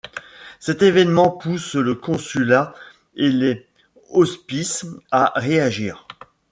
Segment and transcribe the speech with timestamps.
[0.59, 2.73] Cet évènement pousse le Consulat
[3.15, 3.67] et les
[4.09, 6.07] Hospices à réagir.